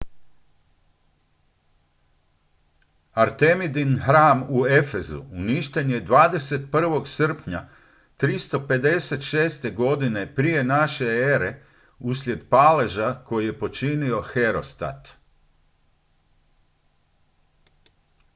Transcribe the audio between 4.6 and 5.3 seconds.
efezu